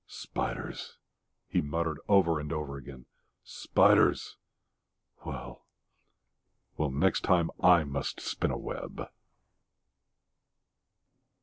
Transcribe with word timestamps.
"Spiders," 0.07 0.97
he 1.47 1.61
muttered 1.61 1.99
over 2.09 2.39
and 2.39 2.51
over 2.51 2.75
again. 2.75 3.05
"Spiders! 3.43 4.35
Well, 5.27 5.67
well.... 6.75 6.89
The 6.89 6.97
next 6.97 7.21
time 7.23 7.51
I 7.59 7.83
must 7.83 8.19
spin 8.19 8.49
a 8.49 8.57
web." 8.57 9.11